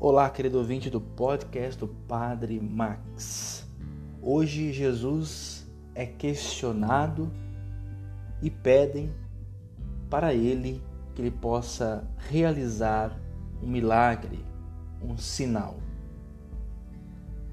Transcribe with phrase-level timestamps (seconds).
[0.00, 3.68] Olá, querido ouvinte do podcast do Padre Max.
[4.22, 7.30] Hoje Jesus é questionado
[8.40, 9.12] e pedem
[10.08, 10.82] para ele
[11.14, 13.20] que ele possa realizar
[13.62, 14.44] um milagre,
[15.02, 15.76] um sinal.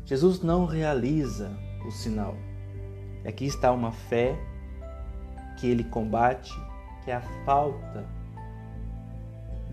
[0.05, 1.51] Jesus não realiza
[1.85, 2.35] o sinal.
[3.27, 4.37] Aqui está uma fé
[5.57, 6.53] que ele combate,
[7.03, 8.14] que é a falta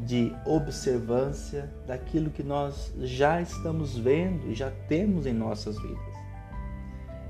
[0.04, 6.12] de observância daquilo que nós já estamos vendo e já temos em nossas vidas.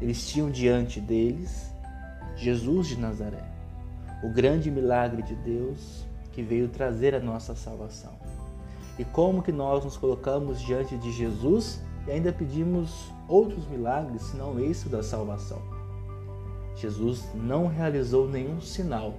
[0.01, 1.71] Eles tinham diante deles
[2.37, 3.45] Jesus de Nazaré,
[4.25, 8.13] o grande milagre de Deus que veio trazer a nossa salvação.
[8.99, 14.59] E como que nós nos colocamos diante de Jesus e ainda pedimos outros milagres, senão
[14.59, 15.61] esse da salvação?
[16.77, 19.15] Jesus não realizou nenhum sinal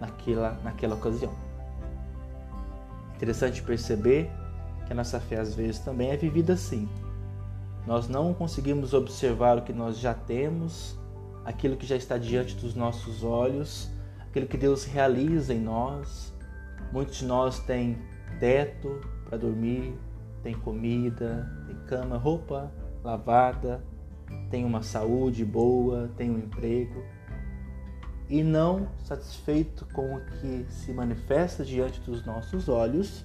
[0.00, 1.47] naquela, naquela ocasião.
[3.18, 4.30] Interessante perceber
[4.86, 6.88] que a nossa fé às vezes também é vivida assim.
[7.84, 10.96] Nós não conseguimos observar o que nós já temos,
[11.44, 16.32] aquilo que já está diante dos nossos olhos, aquilo que Deus realiza em nós.
[16.92, 17.98] Muitos de nós têm
[18.38, 19.98] teto para dormir,
[20.44, 23.82] tem comida, tem cama, roupa lavada,
[24.48, 27.02] tem uma saúde boa, tem um emprego.
[28.28, 33.24] E não satisfeito com o que se manifesta diante dos nossos olhos,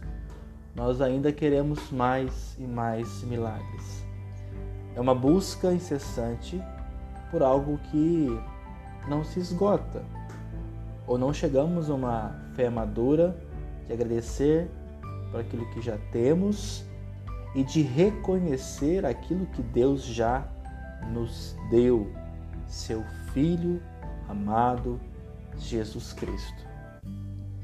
[0.73, 4.05] nós ainda queremos mais e mais milagres.
[4.95, 6.61] É uma busca incessante
[7.29, 8.39] por algo que
[9.07, 10.03] não se esgota.
[11.05, 13.35] Ou não chegamos a uma fé madura
[13.85, 14.69] de agradecer
[15.31, 16.85] por aquilo que já temos
[17.55, 20.47] e de reconhecer aquilo que Deus já
[21.11, 22.09] nos deu,
[22.67, 23.81] seu Filho
[24.27, 24.99] amado
[25.57, 26.65] Jesus Cristo.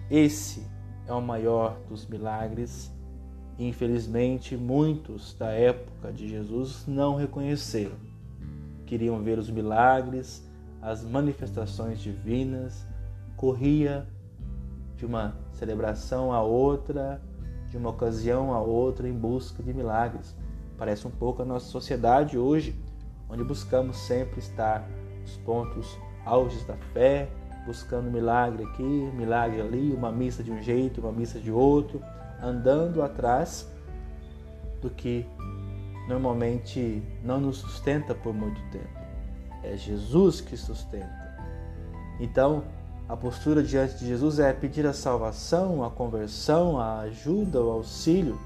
[0.10, 0.66] Esse
[1.08, 2.92] é o maior dos milagres.
[3.58, 7.95] Infelizmente, muitos da época de Jesus não reconheceram.
[8.86, 10.48] Queriam ver os milagres,
[10.82, 12.88] as manifestações divinas,
[13.36, 14.08] corria
[14.95, 17.22] de uma celebração a outra,
[17.70, 20.36] de uma ocasião a outra em busca de milagres.
[20.78, 22.76] Parece um pouco a nossa sociedade hoje,
[23.30, 24.88] onde buscamos sempre estar
[25.22, 27.30] nos pontos auges da fé,
[27.66, 32.02] buscando milagre aqui, milagre ali, uma missa de um jeito, uma missa de outro,
[32.42, 33.70] andando atrás
[34.82, 35.26] do que
[36.08, 39.00] normalmente não nos sustenta por muito tempo.
[39.64, 41.30] É Jesus que sustenta.
[42.20, 42.64] Então,
[43.08, 48.40] a postura diante de Jesus é pedir a salvação, a conversão, a ajuda, o auxílio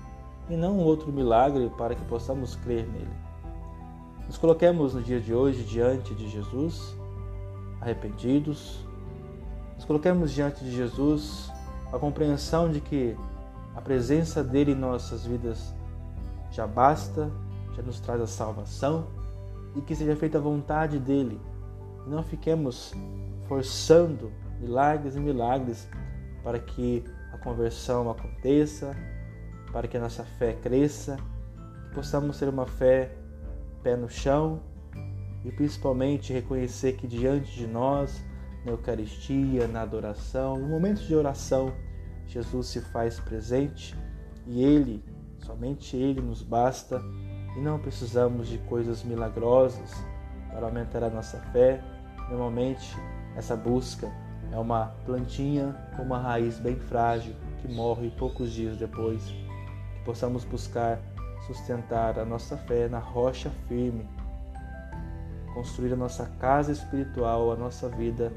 [0.49, 3.13] e não outro milagre para que possamos crer nele.
[4.27, 6.95] Nos coloquemos no dia de hoje diante de Jesus,
[7.83, 8.85] arrependidos,
[9.75, 11.51] nos coloquemos diante de Jesus
[11.91, 13.15] a compreensão de que
[13.75, 15.73] a presença dele em nossas vidas
[16.49, 17.29] já basta,
[17.75, 19.07] já nos traz a salvação
[19.75, 21.39] e que seja feita a vontade dele.
[22.07, 22.93] Não fiquemos
[23.47, 25.87] forçando milagres e milagres
[26.43, 28.95] para que a conversão aconteça,
[29.71, 31.17] para que a nossa fé cresça,
[31.89, 33.11] que possamos ter uma fé
[33.81, 34.61] pé no chão
[35.43, 38.23] e principalmente reconhecer que diante de nós,
[38.65, 41.73] na Eucaristia, na adoração, no momento de oração,
[42.27, 43.95] Jesus se faz presente
[44.47, 45.03] e Ele,
[45.39, 47.01] somente Ele nos basta
[47.57, 49.91] e não precisamos de coisas milagrosas
[50.51, 51.83] para aumentar a nossa fé.
[52.29, 52.95] Normalmente,
[53.35, 54.11] essa busca
[54.51, 59.23] é uma plantinha com uma raiz bem frágil que morre poucos dias depois.
[59.25, 60.99] Que possamos buscar
[61.45, 64.07] sustentar a nossa fé na rocha firme,
[65.53, 68.33] construir a nossa casa espiritual, a nossa vida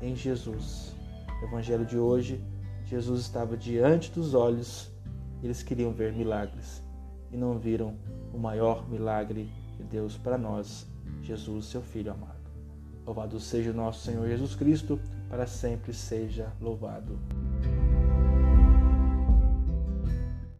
[0.00, 0.94] em Jesus.
[1.40, 2.42] No Evangelho de hoje,
[2.84, 4.90] Jesus estava diante dos olhos,
[5.42, 6.82] eles queriam ver milagres
[7.30, 7.96] e não viram
[8.32, 10.86] o maior milagre de Deus para nós,
[11.22, 12.34] Jesus, seu Filho amado.
[13.04, 14.98] Louvado seja o nosso Senhor Jesus Cristo,
[15.28, 17.18] para sempre seja louvado.